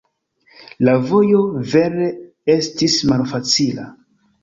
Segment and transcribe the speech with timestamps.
[0.87, 1.43] La vojo
[1.75, 2.09] vere
[2.57, 3.91] estis malfacila.